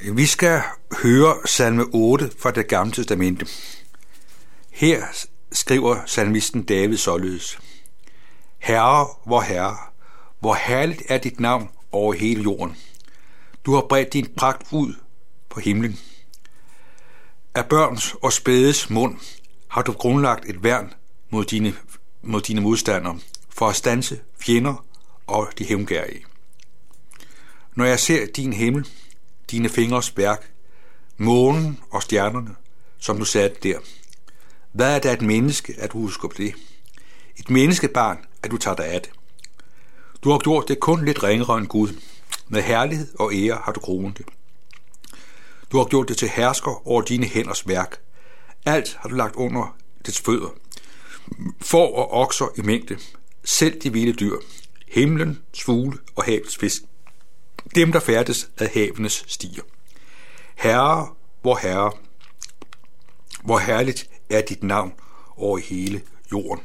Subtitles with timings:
[0.00, 0.62] Vi skal
[1.02, 3.46] høre salme 8 fra det gamle testamente.
[4.70, 5.02] Her
[5.52, 7.58] skriver salmisten David således.
[8.58, 9.76] Herre, hvor herre,
[10.40, 12.76] hvor herligt er dit navn over hele jorden.
[13.66, 14.94] Du har bredt din pragt ud
[15.48, 15.98] på himlen.
[17.54, 19.18] Af børns og spædes mund
[19.68, 20.94] har du grundlagt et værn
[21.30, 21.74] mod dine,
[22.22, 23.18] mod dine modstandere,
[23.48, 24.84] for at stanse fjender
[25.26, 26.24] og de hævngærige.
[27.74, 28.88] Når jeg ser din himmel,
[29.50, 30.52] dine fingres værk,
[31.16, 32.54] månen og stjernerne,
[32.98, 33.78] som du satte der.
[34.72, 36.54] Hvad er det et menneske, at du husker på det?
[37.36, 39.10] Et menneskebarn, at du tager dig af det.
[40.24, 41.88] Du har gjort det kun lidt ringere end Gud.
[42.48, 44.26] Med herlighed og ære har du kronet det.
[45.72, 47.96] Du har gjort det til hersker over dine hænders værk.
[48.66, 50.48] Alt har du lagt under dets fødder.
[51.60, 52.98] For og okser i mængde.
[53.44, 54.36] Selv de vilde dyr.
[54.88, 56.82] Himlen, fugle og havets fisk
[57.74, 59.62] dem der færdes ad havenes stier.
[60.56, 61.08] Herre,
[61.42, 61.92] hvor herre,
[63.44, 64.92] hvor herligt er dit navn
[65.36, 66.64] over hele jorden.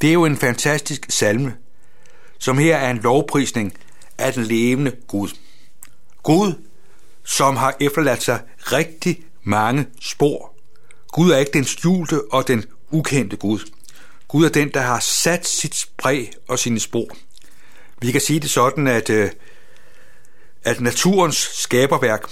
[0.00, 1.56] Det er jo en fantastisk salme,
[2.38, 3.72] som her er en lovprisning
[4.18, 5.28] af den levende Gud.
[6.22, 6.52] Gud,
[7.24, 10.54] som har efterladt sig rigtig mange spor.
[11.08, 13.72] Gud er ikke den skjulte og den ukendte Gud.
[14.28, 17.08] Gud er den, der har sat sit spræg og sine spor.
[18.00, 19.30] Vi kan sige det sådan, at øh,
[20.66, 22.30] at naturens skaberværk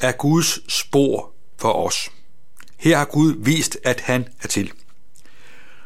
[0.00, 2.10] er Guds spor for os.
[2.76, 4.72] Her har Gud vist, at han er til.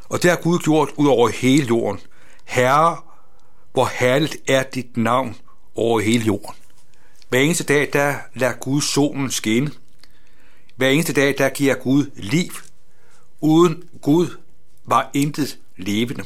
[0.08, 2.00] Og det har Gud gjort ud over hele jorden.
[2.44, 2.96] Herre,
[3.72, 5.36] hvor herligt er dit navn
[5.74, 6.54] over hele jorden.
[7.28, 9.70] Hver eneste dag, der lader Gud solen skinne.
[10.76, 12.52] Hver eneste dag, der giver Gud liv.
[13.40, 14.36] Uden Gud
[14.84, 16.24] var intet levende.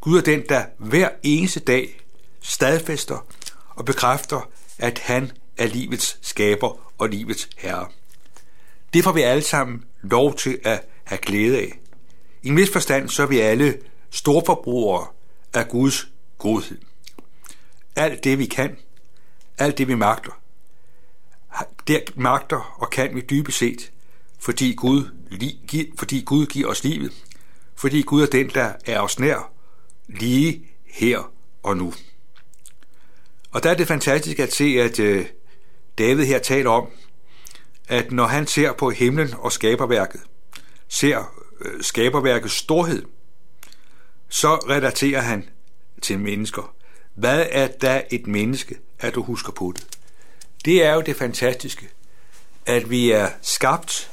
[0.00, 2.00] Gud er den, der hver eneste dag
[2.40, 3.26] stadfæster
[3.68, 7.88] og bekræfter, at han er livets skaber og livets herre.
[8.92, 11.78] Det får vi alle sammen lov til at have glæde af.
[12.42, 13.78] I en vis forstand så er vi alle
[14.10, 15.06] storforbrugere
[15.54, 16.08] af Guds
[16.38, 16.78] godhed.
[17.96, 18.76] Alt det vi kan,
[19.58, 20.40] alt det vi magter,
[21.86, 23.92] det magter og kan vi dybest set,
[24.38, 25.04] fordi Gud,
[25.98, 27.12] fordi Gud giver os livet,
[27.74, 29.52] fordi Gud er den, der er os nær,
[30.08, 31.32] lige her
[31.62, 31.94] og nu.
[33.50, 35.26] Og der er det fantastisk at se, at øh,
[35.98, 36.88] David her taler om,
[37.88, 40.20] at når han ser på himlen og skaberværket,
[40.88, 43.02] ser øh, skaberværkets storhed,
[44.28, 45.48] så relaterer han
[46.02, 46.74] til mennesker.
[47.14, 49.86] Hvad er da et menneske, at du husker på det?
[50.64, 51.88] Det er jo det fantastiske,
[52.66, 54.10] at vi er skabt,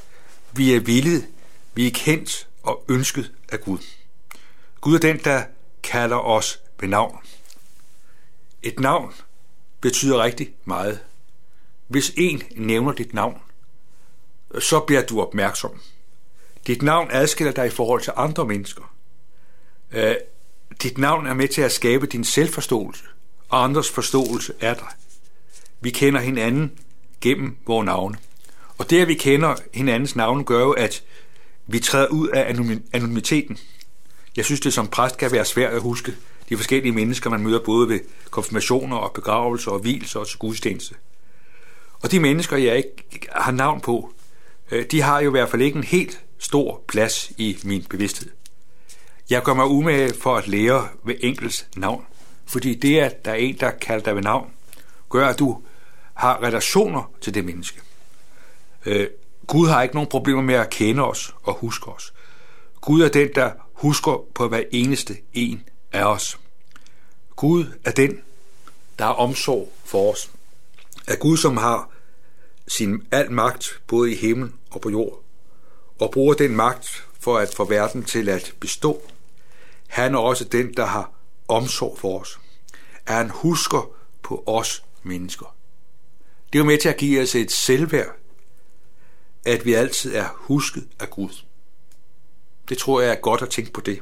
[0.53, 1.27] vi er villet,
[1.73, 3.77] vi er kendt og ønsket af Gud.
[4.81, 5.43] Gud er den, der
[5.85, 7.17] kalder os ved navn.
[8.63, 9.13] Et navn
[9.81, 10.99] betyder rigtig meget.
[11.87, 13.41] Hvis en nævner dit navn,
[14.59, 15.81] så bliver du opmærksom.
[16.67, 18.93] Dit navn adskiller dig i forhold til andre mennesker.
[19.91, 20.15] Øh,
[20.83, 23.03] dit navn er med til at skabe din selvforståelse
[23.49, 24.87] og andres forståelse af dig.
[25.81, 26.79] Vi kender hinanden
[27.21, 28.17] gennem vores navne.
[28.77, 31.03] Og det, at vi kender hinandens navne, gør jo, at
[31.67, 32.55] vi træder ud af
[32.93, 33.57] anonymiteten.
[34.35, 36.13] Jeg synes, det som præst kan være svært at huske,
[36.49, 40.95] de forskellige mennesker, man møder både ved konfirmationer og begravelser og hvilser og til gudstjeneste.
[42.01, 44.13] Og de mennesker, jeg ikke har navn på,
[44.71, 48.31] øh, de har jo i hvert fald ikke en helt stor plads i min bevidsthed.
[49.29, 52.05] Jeg gør mig umage for at lære ved enkels navn,
[52.45, 54.49] fordi det, at der er en, der kalder dig ved navn,
[55.09, 55.61] gør, at du
[56.13, 57.81] har relationer til det menneske.
[58.85, 59.07] Øh,
[59.47, 62.13] Gud har ikke nogen problemer med at kende os og huske os.
[62.81, 66.39] Gud er den, der husker på hver eneste en af os.
[67.35, 68.21] Gud er den,
[68.99, 70.31] der har omsorg for os.
[71.07, 71.89] Er Gud, som har
[72.67, 75.23] sin al magt både i himmel og på jord,
[75.99, 79.01] og bruger den magt for at få verden til at bestå.
[79.87, 81.11] Han er også den, der har
[81.47, 82.39] omsorg for os.
[83.05, 83.91] Er han husker
[84.23, 85.55] på os mennesker.
[86.53, 88.15] Det er jo med til at give os et selvværd,
[89.45, 91.43] at vi altid er husket af Gud.
[92.69, 93.99] Det tror jeg er godt at tænke på det.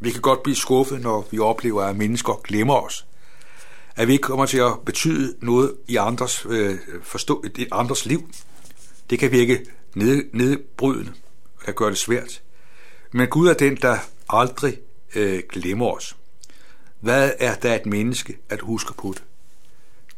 [0.00, 3.06] Vi kan godt blive skuffet, når vi oplever, at mennesker glemmer os.
[3.96, 8.30] At vi ikke kommer til at betyde noget i andres, øh, forstå, i andres liv.
[9.10, 11.12] Det kan virke ned, nedbrydende
[11.56, 12.42] og kan gøre det svært.
[13.12, 13.98] Men Gud er den, der
[14.28, 14.78] aldrig
[15.14, 16.16] øh, glemmer os.
[17.00, 19.22] Hvad er der et menneske at huske på det?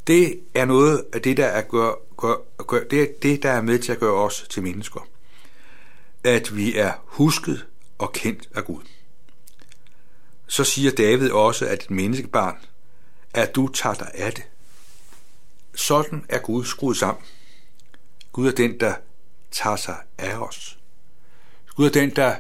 [0.06, 2.35] Det er noget af det, der er, gør, gør,
[2.67, 5.09] gør, det, er det, der er med til at gøre os til mennesker.
[6.24, 7.66] At vi er husket
[7.98, 8.82] og kendt af Gud
[10.52, 12.58] så siger David også, at et menneskebarn,
[13.34, 14.44] at du tager dig af det.
[15.74, 17.24] sådan er Gud skruet sammen.
[18.32, 18.94] Gud er den, der
[19.50, 20.78] tager sig af os.
[21.76, 22.36] Gud er den, der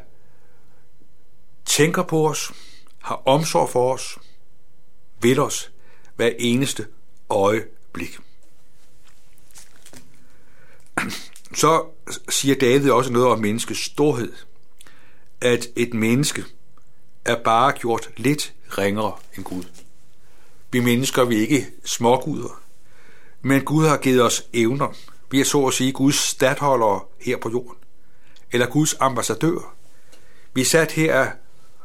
[1.64, 2.52] tænker på os,
[2.98, 4.18] har omsorg for os,
[5.20, 5.72] vil os
[6.16, 6.86] hver eneste
[7.30, 8.18] øjeblik.
[11.54, 11.84] Så
[12.28, 14.32] siger David også noget om menneskets storhed.
[15.40, 16.44] At et menneske
[17.24, 19.64] er bare gjort lidt ringere end Gud.
[20.72, 22.62] Vi mennesker vi er ikke småguder,
[23.42, 24.94] men Gud har givet os evner.
[25.30, 27.78] Vi er så at sige Guds stadholdere her på jorden,
[28.52, 29.74] eller Guds ambassadør.
[30.54, 31.30] Vi er sat her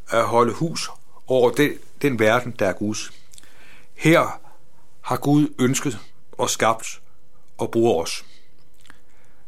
[0.09, 0.89] at holde hus
[1.27, 1.71] over den,
[2.01, 3.11] den verden, der er Guds.
[3.95, 4.39] Her
[5.01, 5.99] har Gud ønsket
[6.31, 7.01] og skabt
[7.57, 8.25] og bruger os.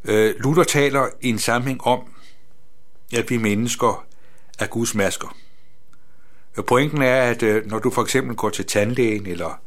[0.04, 2.14] Øh, Luther taler i en sammenhæng om,
[3.14, 4.06] at vi mennesker
[4.60, 5.38] er Guds masker.
[6.58, 9.62] Og pointen er, at øh, når du for eksempel går til tandlægen eller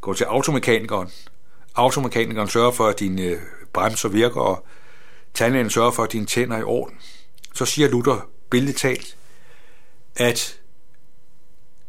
[0.00, 1.10] går til automekanikeren,
[1.74, 3.40] automekanikeren sørger for, at dine øh,
[3.72, 4.66] bremser virker, og
[5.34, 6.98] tandlægen sørger for, at dine tænder er i orden,
[7.54, 9.16] så siger Luther billedligt talt,
[10.16, 10.60] at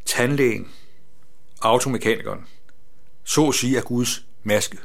[0.06, 0.72] tandlægen,
[1.62, 2.46] automekanikeren,
[3.24, 4.78] så at sige er Guds maske.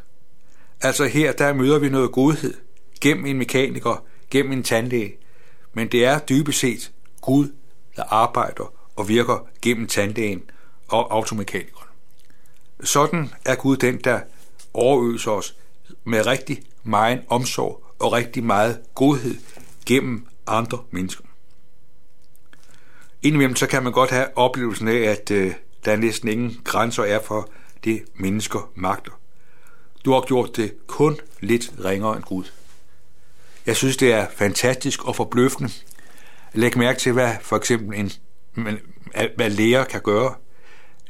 [0.80, 2.54] Altså her, der møder vi noget godhed
[3.00, 5.16] gennem en mekaniker, gennem en tandlæge,
[5.72, 7.52] men det er dybest set Gud,
[7.96, 10.42] der arbejder og virker gennem tandlægen
[10.88, 11.88] og automekanikeren.
[12.84, 14.20] Sådan er Gud den, der
[14.74, 15.56] overøser os
[16.04, 19.36] med rigtig meget omsorg og rigtig meget godhed
[19.86, 21.24] gennem andre mennesker.
[23.22, 25.54] Indimellem så kan man godt have oplevelsen af, at øh,
[25.84, 27.48] der næsten ingen grænser er for
[27.84, 29.12] det, mennesker magter.
[30.04, 32.44] Du har gjort det kun lidt ringere end Gud.
[33.66, 35.70] Jeg synes, det er fantastisk og forbløffende.
[36.52, 38.12] Læg mærke til, hvad for eksempel en,
[39.36, 40.34] hvad læger kan gøre.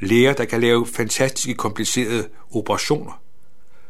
[0.01, 3.23] Læger, der kan lave fantastiske komplicerede operationer,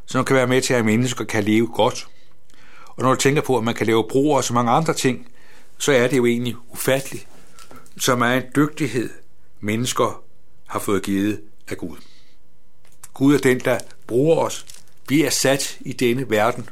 [0.07, 2.09] som kan være med til, at mennesker kan leve godt.
[2.87, 5.29] Og når du tænker på, at man kan lave broer og så mange andre ting,
[5.79, 7.27] så er det jo egentlig ufatteligt,
[7.99, 9.11] som er en dygtighed,
[9.61, 10.23] mennesker
[10.67, 11.97] har fået givet af Gud.
[13.15, 14.67] Gud er den, der bruger os.
[15.09, 16.69] Vi er sat i denne verden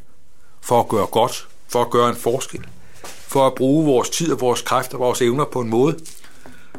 [0.61, 2.67] for at gøre godt, for at gøre en forskel,
[3.05, 5.99] for at bruge vores tid og vores kræfter og vores evner på en måde,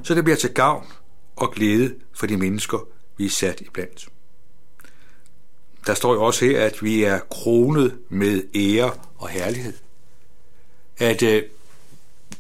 [0.03, 0.85] så det bliver til gavn
[1.35, 2.87] og glæde for de mennesker,
[3.17, 4.07] vi er sat i blandt.
[5.87, 9.73] Der står jo også her, at vi er kronet med ære og herlighed.
[10.97, 11.43] At øh,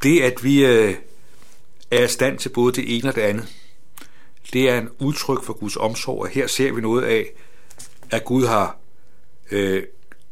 [0.03, 0.95] det, at vi øh,
[1.91, 3.47] er i stand til både det ene og det andet,
[4.53, 7.31] det er en udtryk for Guds omsorg, og her ser vi noget af,
[8.11, 8.77] at Gud har
[9.51, 9.83] øh,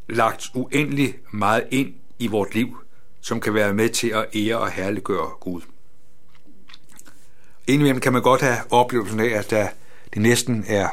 [0.08, 2.76] lagt uendelig meget ind i vort liv,
[3.20, 5.60] som kan være med til at ære og herliggøre Gud.
[7.66, 9.50] Indimellem kan man godt have oplevelsen af, at
[10.14, 10.88] det næsten er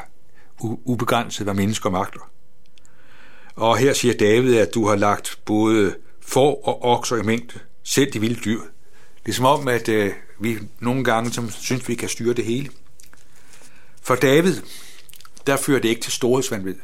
[0.60, 2.30] ubegrænset, hvad mennesker magter.
[3.54, 8.12] Og her siger David, at du har lagt både får og okser i mængde, selv
[8.12, 8.60] de vilde dyr.
[9.26, 12.44] Det er som om, at øh, vi nogle gange som synes, vi kan styre det
[12.44, 12.70] hele.
[14.02, 14.56] For David,
[15.46, 16.74] der fører det ikke til storhedsvandvid.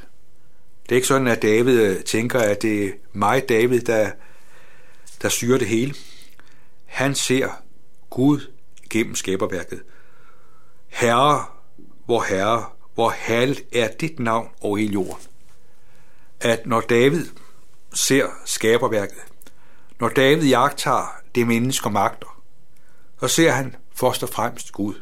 [0.83, 4.11] Det er ikke sådan, at David øh, tænker, at det er mig, David, der,
[5.23, 5.95] der styrer det hele.
[6.87, 7.51] Han ser
[8.11, 8.53] Gud
[8.91, 9.83] gennem skaberværket.
[10.89, 11.47] Herre,
[12.05, 15.27] hvor herre, hvor halvt er dit navn over hele jorden.
[16.41, 17.27] At når David
[17.95, 19.19] ser skaberværket,
[20.01, 22.43] når David jagter det mennesker magter,
[23.21, 24.95] så ser han først og fremmest Gud.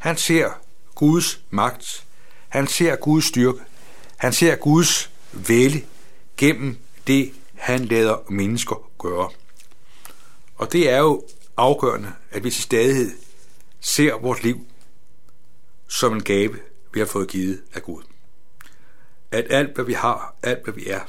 [0.00, 0.50] Han ser
[0.94, 2.06] Guds magt.
[2.48, 3.60] Han ser Guds styrke.
[4.16, 5.86] Han ser Guds vælge
[6.36, 9.30] gennem det, han lader mennesker gøre.
[10.56, 11.22] Og det er jo
[11.56, 13.10] afgørende, at vi til stadighed
[13.80, 14.66] ser vores liv
[15.88, 16.58] som en gave,
[16.92, 18.02] vi har fået givet af Gud.
[19.30, 21.00] At alt, hvad vi har, alt, hvad vi er,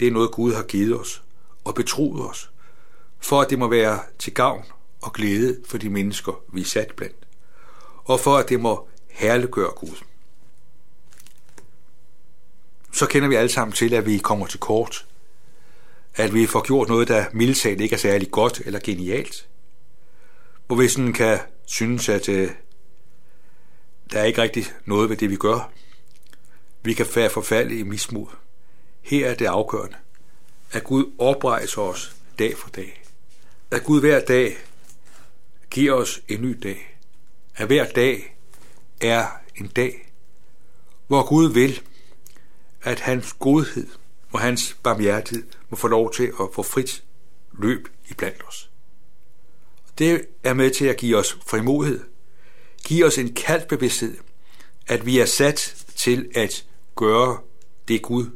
[0.00, 1.22] det er noget, Gud har givet os
[1.64, 2.50] og betroet os,
[3.18, 4.64] for at det må være til gavn
[5.02, 7.26] og glæde for de mennesker, vi er sat blandt,
[8.04, 10.04] og for at det må herliggøre Gud.
[12.92, 15.06] Så kender vi alle sammen til, at vi kommer til kort,
[16.14, 19.48] at vi får gjort noget, der mildt ikke er særlig godt eller genialt,
[20.66, 22.50] hvor vi sådan kan synes, at øh,
[24.12, 25.72] der er ikke rigtig noget ved det, vi gør.
[26.82, 28.26] Vi kan være forfalde i mismod.
[29.02, 29.96] Her er det afgørende,
[30.72, 33.02] at Gud oprejser os dag for dag.
[33.70, 34.56] At Gud hver dag
[35.70, 36.98] giver os en ny dag.
[37.56, 38.36] At hver dag
[39.00, 39.26] er
[39.56, 40.12] en dag,
[41.06, 41.80] hvor Gud vil,
[42.82, 43.86] at hans godhed
[44.32, 47.04] og hans barmhjertighed må få lov til at få frit
[47.58, 48.70] løb i blandt os.
[49.98, 52.00] Det er med til at give os frimodighed,
[52.84, 54.16] give os en kaldt bevidsthed,
[54.86, 56.64] at vi er sat til at
[56.96, 57.38] gøre
[57.88, 58.26] det Gud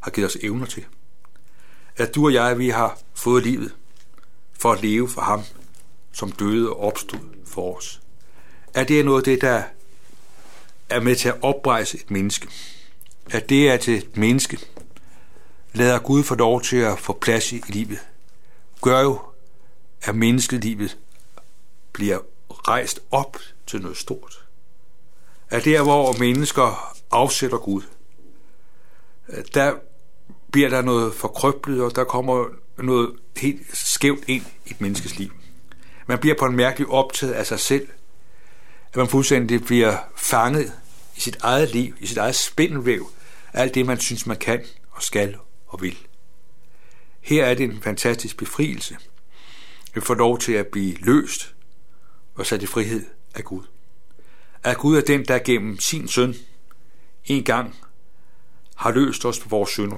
[0.00, 0.84] har givet os evner til.
[1.96, 3.74] At du og jeg, vi har fået livet
[4.52, 5.42] for at leve for ham,
[6.12, 8.02] som døde og opstod for os.
[8.74, 9.62] At det er noget af det, der
[10.88, 12.48] er med til at oprejse et menneske.
[13.30, 14.58] At det er til et menneske,
[15.72, 17.98] lader Gud få lov til at få plads i livet.
[18.82, 19.20] Gør jo,
[20.02, 20.98] at menneskelivet
[21.92, 23.36] bliver rejst op
[23.66, 24.46] til noget stort.
[25.50, 27.82] At der, hvor mennesker afsætter Gud,
[29.54, 29.74] der
[30.50, 32.44] bliver der noget forkrøblet, og der kommer
[32.78, 35.30] noget helt skævt ind i et menneskes liv.
[36.06, 37.88] Man bliver på en mærkelig optaget af sig selv,
[38.90, 40.72] at man fuldstændig bliver fanget
[41.16, 43.10] i sit eget liv, i sit eget spindelvæv,
[43.52, 45.36] alt det, man synes, man kan og skal
[45.72, 45.98] og vil.
[47.20, 48.96] Her er det en fantastisk befrielse.
[49.94, 51.54] Vi får lov til at blive løst
[52.34, 53.62] og sat i frihed af Gud.
[54.62, 56.34] At Gud er den, der gennem sin søn
[57.24, 57.76] en gang
[58.74, 59.96] har løst os på vores synder.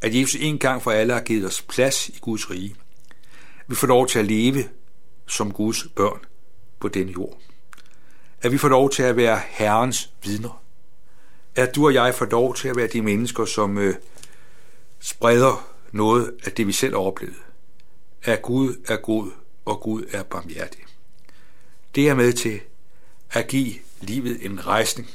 [0.00, 2.76] At Jesus en gang for alle har givet os plads i Guds rige.
[3.66, 4.64] Vi får lov til at leve
[5.26, 6.20] som Guds børn
[6.80, 7.38] på den jord.
[8.42, 10.62] At vi får lov til at være Herrens vidner.
[11.54, 13.94] At du og jeg får lov til at være de mennesker, som øh,
[15.04, 17.42] spreder noget af det, vi selv har oplevet.
[18.22, 19.30] At Gud er god,
[19.64, 20.80] og Gud er barmhjertig.
[21.94, 22.60] Det er med til
[23.30, 25.10] at give livet en rejsning,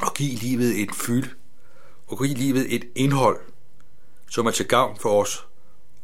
[0.00, 1.30] og give livet et fyld,
[2.06, 3.40] og give livet et indhold,
[4.30, 5.46] som er til gavn for os,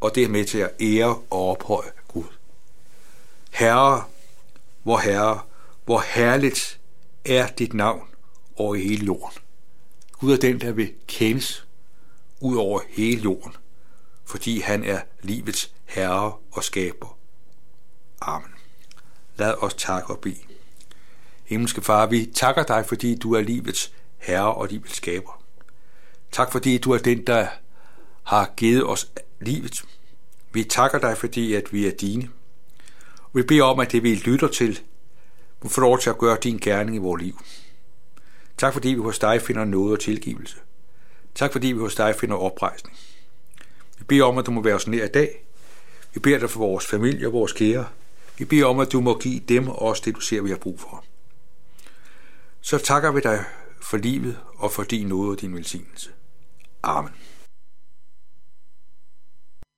[0.01, 2.25] og det er med til at ære og ophøje Gud.
[3.51, 4.05] Herre,
[4.83, 5.41] hvor Herre,
[5.85, 6.81] hvor herligt
[7.25, 8.09] er dit navn
[8.57, 9.39] over hele jorden.
[10.13, 11.67] Gud er den, der vil kendes
[12.41, 13.53] ud over hele jorden,
[14.25, 17.19] fordi han er livets herre og skaber.
[18.21, 18.51] Amen.
[19.37, 20.39] Lad os takke og bede.
[21.45, 25.43] Himmelske Far, vi takker dig, fordi du er livets herre og livets skaber.
[26.33, 27.49] Tak fordi du er den, der
[28.23, 29.83] har givet os livet.
[30.53, 32.31] Vi takker dig, fordi at vi er dine.
[33.33, 34.81] Vi beder om, at det vi lytter til,
[35.63, 37.41] må få lov til at gøre din gerning i vores liv.
[38.59, 40.57] Tak fordi vi hos dig finder noget og tilgivelse.
[41.41, 42.97] Tak fordi vi hos dig finder oprejsning.
[43.99, 45.45] Vi beder om, at du må være os nær i dag.
[46.15, 47.87] Vi beder dig for vores familie og vores kære.
[48.39, 50.57] Vi beder om, at du må give dem og os det, du ser, vi har
[50.57, 51.05] brug for.
[52.61, 53.45] Så takker vi dig
[53.83, 56.11] for livet og for din nåde og din velsignelse.
[56.83, 57.13] Amen.